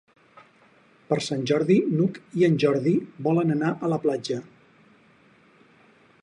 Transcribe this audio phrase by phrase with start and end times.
[1.11, 2.95] Per Sant Jordi n'Hug i en Jordi
[3.29, 4.39] volen anar a la platja.